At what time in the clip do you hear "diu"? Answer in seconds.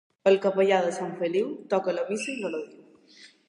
2.71-2.93